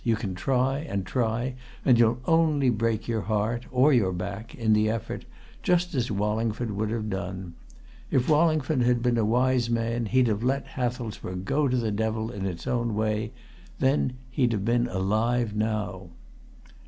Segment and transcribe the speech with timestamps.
[0.03, 1.53] You can try and try,
[1.85, 5.25] and you'll only break your heart, or your back, in the effort,
[5.61, 7.53] just as Wallingford would have done.
[8.09, 12.31] If Wallingford had been a wise man he'd have let Hathelsborough go to the devil
[12.31, 13.31] in its own way;
[13.77, 16.09] then he'd have been alive now."